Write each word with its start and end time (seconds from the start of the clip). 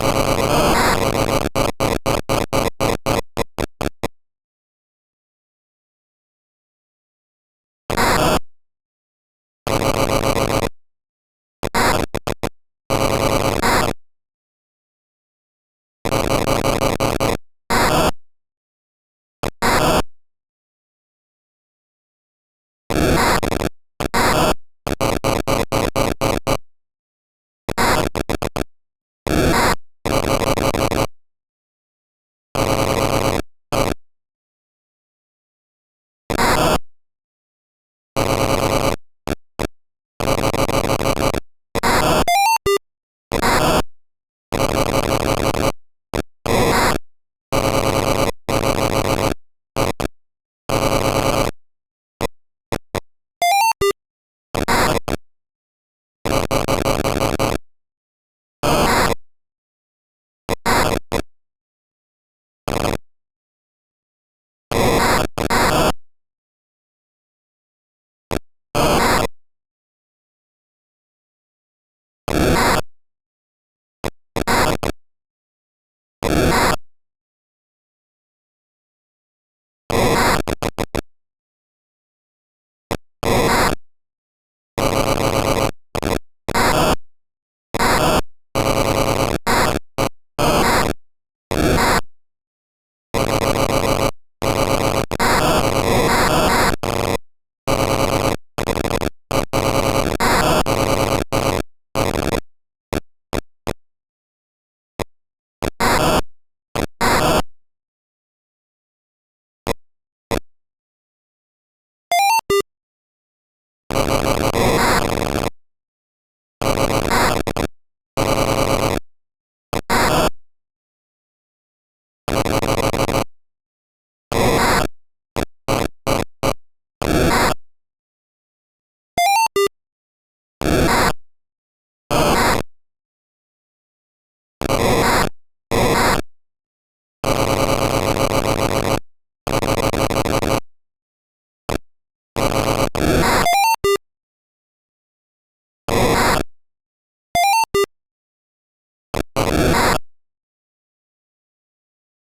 you 0.00 0.26